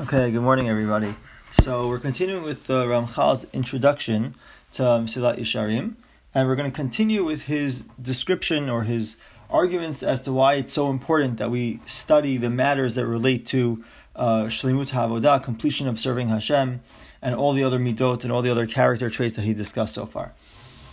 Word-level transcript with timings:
Okay, 0.00 0.30
good 0.30 0.42
morning, 0.42 0.68
everybody. 0.68 1.16
So 1.60 1.88
we're 1.88 1.98
continuing 1.98 2.44
with 2.44 2.68
the 2.68 2.86
Ramchal's 2.86 3.48
introduction 3.52 4.36
to 4.74 4.82
Mesilat 4.82 5.38
Yesharim, 5.38 5.96
and 6.32 6.46
we're 6.46 6.54
going 6.54 6.70
to 6.70 6.74
continue 6.74 7.24
with 7.24 7.46
his 7.46 7.80
description 8.00 8.70
or 8.70 8.84
his 8.84 9.16
arguments 9.50 10.04
as 10.04 10.20
to 10.22 10.32
why 10.32 10.54
it's 10.54 10.72
so 10.72 10.88
important 10.88 11.38
that 11.38 11.50
we 11.50 11.80
study 11.84 12.36
the 12.36 12.48
matters 12.48 12.94
that 12.94 13.08
relate 13.08 13.44
to 13.46 13.82
uh, 14.14 14.44
Shlimut 14.44 14.90
Havodah, 14.90 15.42
completion 15.42 15.88
of 15.88 15.98
serving 15.98 16.28
Hashem, 16.28 16.80
and 17.20 17.34
all 17.34 17.52
the 17.52 17.64
other 17.64 17.80
midot 17.80 18.22
and 18.22 18.30
all 18.30 18.40
the 18.40 18.50
other 18.50 18.68
character 18.68 19.10
traits 19.10 19.34
that 19.34 19.42
he 19.42 19.52
discussed 19.52 19.94
so 19.94 20.06
far. 20.06 20.32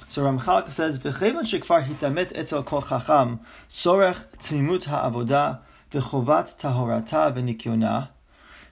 So 0.08 0.24
Ramchal 0.24 0.72
says, 0.72 0.98
"V'chevan 0.98 1.44
shekfar 1.44 1.84
hitamet 1.84 2.32
etzel 2.36 2.64
kol 2.64 2.82
chacham 2.82 3.42
sorech 3.70 4.36
tzmimut 4.40 4.86
ha'avodah 4.86 5.60
v'chovat 5.92 6.60
tahorata 6.60 7.32
v'nikyonah." 7.32 8.10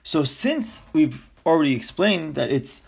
So 0.04 0.22
since 0.22 0.82
we've 0.92 1.30
already 1.46 1.74
explained 1.74 2.34
that 2.36 2.50
it's 2.50 2.82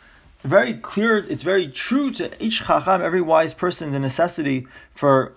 very 0.44 0.74
clear, 0.74 1.16
it's 1.16 1.42
very 1.42 1.66
true 1.66 2.10
to 2.12 2.30
each 2.42 2.64
chacham, 2.64 3.00
every 3.02 3.22
wise 3.22 3.54
person, 3.54 3.90
the 3.92 3.98
necessity 3.98 4.66
for 4.94 5.32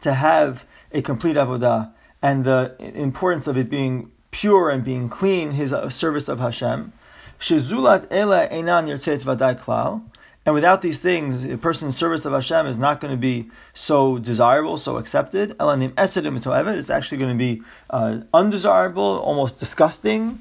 to 0.00 0.14
have 0.14 0.64
a 0.90 1.02
complete 1.02 1.36
avodah 1.36 1.92
and 2.22 2.44
the 2.44 2.74
importance 2.80 3.46
of 3.46 3.56
it 3.58 3.68
being 3.68 4.10
pure 4.30 4.70
and 4.70 4.84
being 4.84 5.08
clean, 5.08 5.52
his 5.52 5.74
service 5.90 6.28
of 6.28 6.40
Hashem. 6.40 6.92
Shezulat 7.38 8.06
ela 8.10 8.48
vaday 8.48 9.60
klal. 9.60 10.02
And 10.46 10.54
without 10.54 10.80
these 10.80 10.98
things, 10.98 11.44
a 11.44 11.58
person's 11.58 11.98
service 11.98 12.24
of 12.24 12.32
Hashem 12.32 12.66
is 12.66 12.78
not 12.78 13.00
going 13.00 13.12
to 13.12 13.18
be 13.18 13.50
so 13.74 14.16
desirable, 14.18 14.76
so 14.76 14.96
accepted. 14.96 15.58
Elanim 15.58 15.90
esedim 15.94 16.78
It's 16.78 16.88
actually 16.88 17.18
going 17.18 17.36
to 17.36 17.38
be 17.38 17.62
uh, 17.90 18.20
undesirable, 18.32 19.02
almost 19.02 19.56
disgusting. 19.56 20.40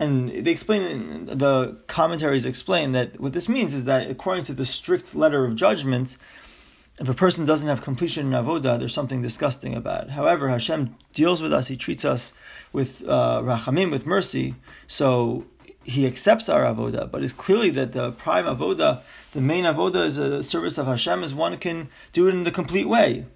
And 0.00 0.30
they 0.30 0.50
explain, 0.50 1.26
the 1.26 1.76
commentaries 1.86 2.46
explain 2.46 2.92
that 2.92 3.20
what 3.20 3.34
this 3.34 3.46
means 3.46 3.74
is 3.74 3.84
that 3.84 4.10
according 4.10 4.44
to 4.44 4.54
the 4.54 4.64
strict 4.64 5.14
letter 5.14 5.44
of 5.44 5.54
judgment, 5.54 6.16
if 6.98 7.08
a 7.08 7.14
person 7.14 7.44
doesn't 7.44 7.68
have 7.68 7.82
completion 7.82 8.32
in 8.32 8.32
avodah, 8.32 8.78
there's 8.78 8.94
something 8.94 9.20
disgusting 9.20 9.74
about 9.74 10.04
it. 10.04 10.10
However, 10.10 10.48
Hashem 10.48 10.96
deals 11.12 11.42
with 11.42 11.52
us; 11.52 11.68
He 11.68 11.76
treats 11.76 12.04
us 12.04 12.32
with 12.72 13.06
uh, 13.06 13.42
rachamim, 13.42 13.90
with 13.90 14.06
mercy. 14.06 14.54
So 14.86 15.46
he 15.84 16.06
accepts 16.06 16.48
our 16.48 16.62
avoda, 16.62 17.10
but 17.10 17.22
it's 17.22 17.32
clearly 17.32 17.70
that 17.70 17.92
the 17.92 18.12
prime 18.12 18.44
avoda, 18.44 19.02
the 19.32 19.40
main 19.40 19.64
avoda, 19.64 20.06
is 20.06 20.18
a 20.18 20.42
service 20.42 20.78
of 20.78 20.86
Hashem, 20.86 21.22
as 21.22 21.34
one 21.34 21.56
can 21.58 21.88
do 22.12 22.28
it 22.28 22.34
in 22.34 22.44
the 22.44 22.50
complete 22.50 22.88
way. 22.88 23.26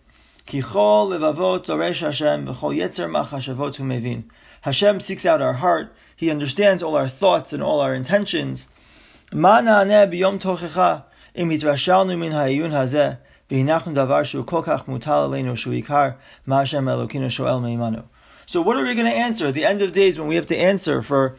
Hashem 4.63 5.01
seeks 5.01 5.27
out 5.27 5.43
our 5.43 5.55
heart. 5.55 5.95
He 6.15 6.31
understands 6.31 6.83
all 6.83 6.97
our 6.97 7.09
thoughts 7.09 7.53
and 7.53 7.63
all 7.63 7.81
our 7.81 7.95
intentions. 7.95 8.69
So 18.47 18.63
what 18.63 18.77
are 18.77 18.85
we 18.85 18.95
going 18.95 19.11
to 19.11 19.17
answer 19.17 19.49
at 19.49 19.55
the 19.55 19.65
end 19.65 19.83
of 19.83 19.93
days 19.93 20.19
when 20.19 20.29
we 20.29 20.37
have 20.37 20.47
to 20.47 20.57
answer 20.57 21.03
for 21.03 21.37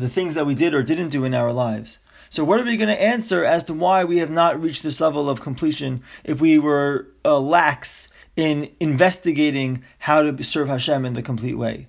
the 0.00 0.08
things 0.08 0.34
that 0.34 0.46
we 0.46 0.54
did 0.54 0.74
or 0.74 0.82
didn't 0.82 1.10
do 1.10 1.24
in 1.24 1.34
our 1.34 1.52
lives. 1.52 2.00
So, 2.30 2.44
what 2.44 2.60
are 2.60 2.64
we 2.64 2.76
going 2.76 2.94
to 2.94 3.02
answer 3.02 3.44
as 3.44 3.64
to 3.64 3.74
why 3.74 4.04
we 4.04 4.18
have 4.18 4.30
not 4.30 4.62
reached 4.62 4.82
this 4.82 5.00
level 5.00 5.28
of 5.28 5.40
completion 5.40 6.02
if 6.24 6.40
we 6.40 6.58
were 6.58 7.08
uh, 7.24 7.38
lax 7.40 8.08
in 8.36 8.70
investigating 8.78 9.84
how 10.00 10.22
to 10.22 10.44
serve 10.44 10.68
Hashem 10.68 11.04
in 11.04 11.14
the 11.14 11.22
complete 11.22 11.58
way? 11.58 11.88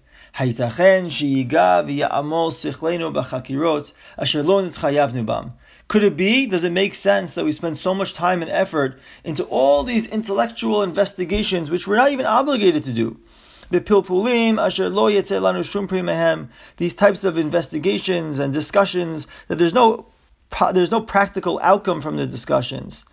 Could 5.87 6.03
it 6.03 6.15
be? 6.15 6.45
Does 6.45 6.63
it 6.63 6.71
make 6.71 6.95
sense 6.95 7.35
that 7.35 7.43
we 7.43 7.51
spend 7.51 7.77
so 7.77 7.93
much 7.93 8.13
time 8.13 8.41
and 8.41 8.49
effort 8.49 8.97
into 9.25 9.43
all 9.43 9.83
these 9.83 10.07
intellectual 10.07 10.83
investigations 10.83 11.69
which 11.69 11.85
we're 11.85 11.97
not 11.97 12.11
even 12.11 12.25
obligated 12.25 12.83
to 12.85 12.93
do? 12.93 13.19
Asher 13.73 14.89
lo 14.89 15.09
shum 15.09 15.87
mehem. 15.87 16.49
These 16.77 16.93
types 16.95 17.23
of 17.23 17.37
investigations 17.37 18.39
and 18.39 18.53
discussions 18.53 19.27
that 19.47 19.55
there's 19.55 19.73
no 19.73 20.07
there's 20.73 20.91
no 20.91 21.01
practical 21.01 21.59
outcome 21.63 22.01
from 22.01 22.17
the 22.17 22.27
discussions. 22.27 23.05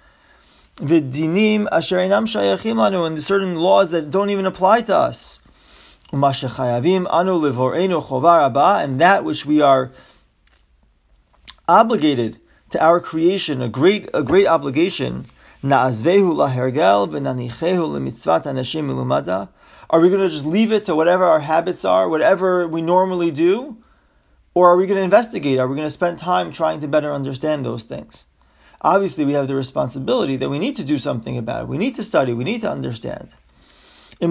V'dinim 0.77 1.67
asher 1.71 1.99
einam 1.99 2.27
shayachim 2.27 2.77
lanu, 2.77 3.07
and 3.07 3.23
certain 3.23 3.57
laws 3.57 3.93
that 3.93 4.11
don't 4.11 4.31
even 4.31 4.47
apply 4.47 4.81
to 4.83 4.97
us. 4.97 5.41
Anu 6.13 7.45
and 7.45 9.01
that 9.01 9.25
which 9.25 9.45
we 9.47 9.61
are 9.61 9.93
obligated 11.69 12.41
to 12.71 12.83
our 12.83 13.01
creation, 13.01 13.61
a 13.61 13.69
great 13.69 14.09
a 14.15 14.23
great 14.23 14.47
obligation. 14.47 15.27
Na'azvehu 15.63 16.35
lahergel 16.35 17.09
v'nanichehu 17.09 17.89
lemitzvat 17.91 18.45
anashim 18.45 18.87
milumada. 18.89 19.49
Are 19.91 20.01
we 20.01 20.11
going 20.11 20.21
to 20.21 20.29
just 20.29 20.45
leave 20.45 20.71
it 20.71 20.85
to 20.85 20.95
whatever 20.95 21.25
our 21.25 21.41
habits 21.41 21.85
are, 21.85 22.09
whatever 22.09 22.69
we 22.69 22.83
normally 22.83 23.31
do? 23.31 23.79
Or 24.53 24.69
are 24.69 24.77
we 24.77 24.87
going 24.87 24.99
to 24.99 25.05
investigate? 25.05 25.59
Are 25.59 25.67
we 25.67 25.77
going 25.77 25.87
to 25.87 25.91
spend 25.91 26.19
time 26.19 26.53
trying 26.53 26.81
to 26.81 26.89
better 26.89 27.13
understand 27.13 27.65
those 27.65 27.85
things? 27.85 28.27
Obviously, 28.83 29.25
we 29.25 29.33
have 29.33 29.49
the 29.49 29.55
responsibility 29.55 30.37
that 30.37 30.51
we 30.51 30.59
need 30.59 30.77
to 30.77 30.85
do 30.85 30.99
something 30.99 31.39
about 31.39 31.63
it. 31.63 31.69
We 31.69 31.79
need 31.79 31.95
to 31.95 32.03
study, 32.03 32.33
we 32.33 32.45
need 32.45 32.61
to 32.61 32.71
understand. 32.71 33.35
If 34.21 34.29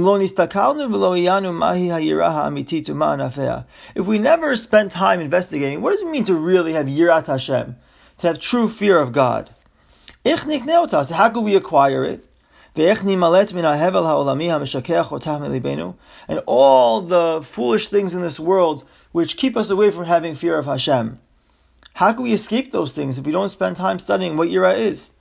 we 4.06 4.20
never 4.20 4.56
spend 4.56 4.92
time 4.92 5.22
investigating, 5.22 5.82
what 5.82 5.92
does 5.92 6.02
it 6.02 6.10
mean 6.10 6.26
to 6.26 6.36
really 6.36 6.74
have 6.74 6.88
yirat 6.88 7.28
Hashem? 7.28 7.78
To 8.18 8.28
have 8.28 8.40
true 8.40 8.70
fear 8.70 9.00
of 9.00 9.12
God? 9.12 9.52
How 10.26 11.30
can 11.30 11.44
we 11.44 11.56
acquire 11.56 12.04
it? 12.04 12.27
And 16.28 16.42
all 16.46 17.02
the 17.02 17.42
foolish 17.42 17.88
things 17.88 18.14
in 18.14 18.22
this 18.22 18.40
world 18.40 18.88
which 19.12 19.36
keep 19.36 19.58
us 19.58 19.72
away 19.72 19.90
from 19.90 20.06
having 20.06 20.36
fear 20.36 20.58
of 20.60 20.66
Hashem. 20.66 21.20
How 21.96 22.14
can 22.14 22.22
we 22.22 22.34
escape 22.34 22.72
those 22.72 22.94
things 22.94 23.18
if 23.18 23.26
we 23.26 23.32
don't 23.32 23.50
spend 23.50 23.78
time 23.78 23.98
studying 23.98 24.38
what 24.38 24.50
Yira 24.50 24.78
is? 24.78 25.12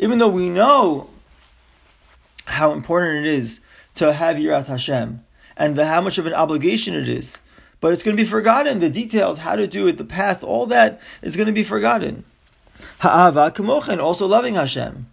Even 0.00 0.18
though 0.18 0.28
we 0.28 0.48
know 0.48 1.10
how 2.46 2.72
important 2.72 3.26
it 3.26 3.32
is 3.34 3.60
to 3.96 4.12
have 4.14 4.36
Yirat 4.36 4.66
Hashem 4.66 5.22
and 5.58 5.76
the, 5.76 5.84
how 5.84 6.00
much 6.00 6.16
of 6.16 6.26
an 6.26 6.32
obligation 6.32 6.94
it 6.94 7.08
is, 7.08 7.38
but 7.80 7.92
it's 7.92 8.02
going 8.02 8.16
to 8.16 8.22
be 8.22 8.28
forgotten. 8.28 8.80
The 8.80 8.88
details, 8.88 9.40
how 9.40 9.56
to 9.56 9.66
do 9.66 9.86
it, 9.86 9.98
the 9.98 10.04
path, 10.04 10.42
all 10.42 10.64
that 10.66 11.00
is 11.20 11.36
going 11.36 11.48
to 11.48 11.52
be 11.52 11.64
forgotten. 11.64 12.24
Ha'ava 13.00 13.52
also 14.00 14.26
loving 14.26 14.54
Hashem. 14.54 15.06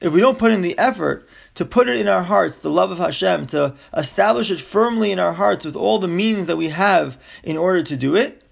If 0.00 0.12
we 0.12 0.20
don't 0.20 0.38
put 0.38 0.52
in 0.52 0.62
the 0.62 0.78
effort 0.78 1.28
to 1.54 1.64
put 1.64 1.88
it 1.88 2.00
in 2.00 2.08
our 2.08 2.22
hearts, 2.22 2.58
the 2.58 2.70
love 2.70 2.90
of 2.90 2.98
Hashem, 2.98 3.46
to 3.46 3.74
establish 3.96 4.50
it 4.50 4.60
firmly 4.60 5.12
in 5.12 5.18
our 5.18 5.32
hearts 5.32 5.64
with 5.64 5.76
all 5.76 5.98
the 5.98 6.08
means 6.08 6.46
that 6.46 6.56
we 6.56 6.68
have 6.68 7.18
in 7.42 7.56
order 7.56 7.82
to 7.82 7.96
do 7.96 8.16
it, 8.16 8.42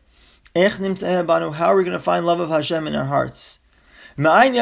how 0.55 0.63
are 0.63 1.77
we 1.77 1.85
going 1.85 1.93
to 1.93 1.99
find 1.99 2.27
love 2.27 2.41
of 2.41 2.49
Hashem 2.49 2.87
in 2.87 2.97
our 2.97 3.05
hearts? 3.05 3.59
And 4.17 4.27
where 4.27 4.53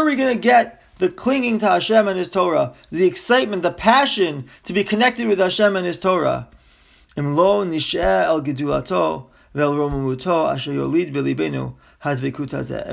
are 0.00 0.06
we 0.06 0.16
going 0.16 0.34
to 0.34 0.40
get 0.40 0.79
the 1.00 1.10
clinging 1.10 1.58
to 1.58 1.68
Hashem 1.68 2.06
and 2.06 2.16
His 2.16 2.28
Torah, 2.28 2.74
the 2.90 3.06
excitement, 3.06 3.62
the 3.62 3.72
passion 3.72 4.46
to 4.64 4.72
be 4.72 4.84
connected 4.84 5.26
with 5.26 5.40
Hashem 5.40 5.74
and 5.74 5.84
His 5.84 5.98
Torah. 5.98 6.48
If 7.16 7.24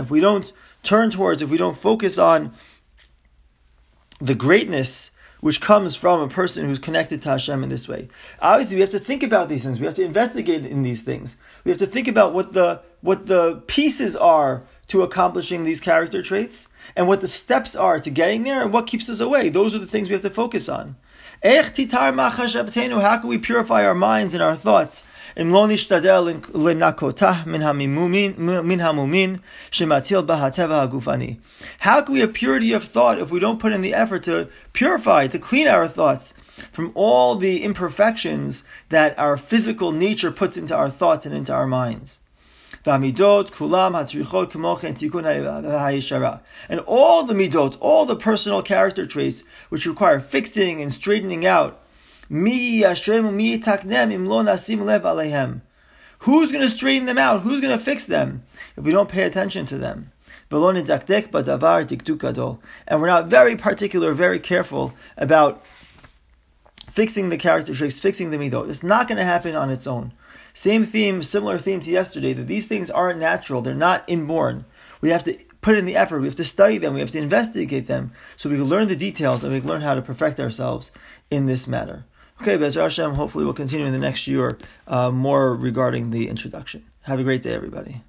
we 0.09 0.19
don't 0.19 0.53
turn 0.83 1.11
towards, 1.11 1.41
if 1.41 1.49
we 1.49 1.57
don't 1.57 1.77
focus 1.77 2.17
on 2.17 2.53
the 4.19 4.35
greatness 4.35 5.11
which 5.39 5.61
comes 5.61 5.95
from 5.95 6.19
a 6.19 6.27
person 6.27 6.65
who's 6.65 6.79
connected 6.79 7.21
to 7.21 7.29
Hashem 7.29 7.63
in 7.63 7.69
this 7.69 7.87
way. 7.87 8.09
Obviously, 8.41 8.75
we 8.75 8.81
have 8.81 8.89
to 8.91 8.99
think 8.99 9.23
about 9.23 9.49
these 9.49 9.63
things. 9.63 9.79
We 9.79 9.85
have 9.85 9.95
to 9.95 10.03
investigate 10.03 10.65
in 10.65 10.81
these 10.81 11.03
things. 11.03 11.37
We 11.63 11.69
have 11.69 11.77
to 11.79 11.85
think 11.85 12.07
about 12.07 12.33
what 12.33 12.53
the 12.53 12.81
what 13.01 13.27
the 13.27 13.63
pieces 13.67 14.15
are 14.15 14.65
to 14.87 15.03
accomplishing 15.03 15.63
these 15.63 15.81
character 15.81 16.21
traits 16.21 16.69
and 16.95 17.07
what 17.07 17.21
the 17.21 17.27
steps 17.27 17.75
are 17.75 17.99
to 17.99 18.09
getting 18.09 18.43
there 18.43 18.61
and 18.61 18.71
what 18.71 18.87
keeps 18.87 19.09
us 19.09 19.19
away. 19.19 19.49
Those 19.49 19.75
are 19.75 19.79
the 19.79 19.85
things 19.85 20.09
we 20.09 20.13
have 20.13 20.21
to 20.21 20.29
focus 20.29 20.69
on. 20.69 20.95
How 21.43 23.17
can 23.17 23.29
we 23.29 23.37
purify 23.37 23.85
our 23.85 23.93
minds 23.93 24.33
and 24.33 24.41
our 24.41 24.55
thoughts? 24.55 25.05
How 25.35 25.43
can 32.01 32.13
we 32.13 32.21
have 32.21 32.33
purity 32.33 32.73
of 32.73 32.83
thought 32.83 33.19
if 33.19 33.29
we 33.29 33.39
don't 33.39 33.59
put 33.59 33.71
in 33.71 33.81
the 33.81 33.93
effort 33.93 34.23
to 34.23 34.49
purify, 34.73 35.27
to 35.27 35.37
clean 35.37 35.67
our 35.67 35.87
thoughts 35.87 36.33
from 36.71 36.91
all 36.95 37.35
the 37.35 37.63
imperfections 37.63 38.63
that 38.89 39.19
our 39.19 39.37
physical 39.37 39.91
nature 39.91 40.31
puts 40.31 40.57
into 40.57 40.75
our 40.75 40.89
thoughts 40.89 41.27
and 41.27 41.35
into 41.35 41.53
our 41.53 41.67
minds? 41.67 42.19
And 46.69 46.79
all 46.81 47.23
the 47.23 47.33
midot, 47.33 47.77
all 47.79 48.05
the 48.05 48.15
personal 48.15 48.61
character 48.61 49.05
traits 49.05 49.43
which 49.69 49.85
require 49.85 50.19
fixing 50.19 50.81
and 50.81 50.93
straightening 50.93 51.45
out, 51.45 51.83
Who's 52.29 52.81
going 56.51 56.63
to 56.63 56.69
straighten 56.69 57.05
them 57.05 57.17
out? 57.17 57.41
Who's 57.41 57.61
going 57.61 57.77
to 57.77 57.83
fix 57.83 58.05
them 58.05 58.43
if 58.75 58.83
we 58.83 58.91
don't 58.91 59.09
pay 59.09 59.23
attention 59.23 59.65
to 59.67 59.77
them? 59.77 60.11
And 60.49 60.61
we're 63.01 63.07
not 63.07 63.27
very 63.27 63.55
particular, 63.55 64.13
very 64.13 64.39
careful 64.39 64.93
about 65.17 65.65
fixing 66.89 67.29
the 67.29 67.37
character 67.37 67.73
traits, 67.75 67.99
fixing 67.99 68.31
the 68.31 68.37
midot. 68.37 68.69
It's 68.69 68.83
not 68.83 69.07
going 69.07 69.17
to 69.17 69.25
happen 69.25 69.55
on 69.55 69.69
its 69.69 69.85
own. 69.85 70.13
Same 70.57 70.83
theme, 70.85 71.21
similar 71.21 71.59
theme 71.59 71.81
to 71.81 71.91
yesterday, 71.91 72.33
that 72.33 72.47
these 72.47 72.65
things 72.65 72.89
aren't 72.89 73.19
natural, 73.19 73.61
they're 73.61 73.75
not 73.75 74.03
inborn. 74.07 74.65
We 75.01 75.11
have 75.11 75.23
to 75.25 75.37
put 75.61 75.77
in 75.77 75.85
the 75.85 75.95
effort, 75.95 76.19
we 76.19 76.25
have 76.25 76.33
to 76.33 76.43
study 76.43 76.79
them, 76.79 76.95
we 76.95 76.99
have 76.99 77.11
to 77.11 77.19
investigate 77.19 77.85
them, 77.85 78.11
so 78.37 78.49
we 78.49 78.55
can 78.55 78.65
learn 78.65 78.87
the 78.87 78.95
details 78.95 79.43
and 79.43 79.53
we 79.53 79.59
can 79.59 79.69
learn 79.69 79.81
how 79.81 79.93
to 79.93 80.01
perfect 80.01 80.39
ourselves 80.39 80.91
in 81.29 81.45
this 81.45 81.67
matter. 81.67 82.05
Okay, 82.41 82.57
Bezer 82.57 82.81
Hashem, 82.81 83.13
hopefully 83.13 83.45
we'll 83.45 83.53
continue 83.53 83.85
in 83.85 83.91
the 83.91 83.99
next 83.99 84.25
year 84.25 84.57
uh, 84.87 85.11
more 85.11 85.53
regarding 85.53 86.09
the 86.09 86.27
introduction. 86.27 86.83
Have 87.03 87.19
a 87.19 87.23
great 87.23 87.43
day, 87.43 87.53
everybody. 87.53 88.01